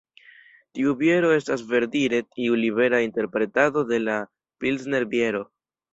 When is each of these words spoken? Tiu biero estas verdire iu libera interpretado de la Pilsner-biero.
Tiu 0.77 0.93
biero 1.01 1.29
estas 1.35 1.61
verdire 1.73 2.21
iu 2.45 2.57
libera 2.63 3.03
interpretado 3.09 3.87
de 3.93 4.01
la 4.07 4.17
Pilsner-biero. 4.65 5.45